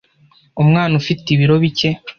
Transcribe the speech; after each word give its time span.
umwana 0.61 0.93
ufite 1.01 1.25
ibiro 1.35 1.55
bike 1.63 1.89